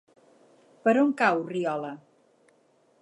Per 0.87 0.95
on 1.01 1.13
cau 1.21 1.43
Riola? 1.51 1.93